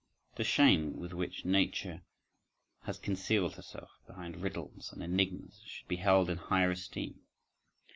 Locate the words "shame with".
0.43-1.13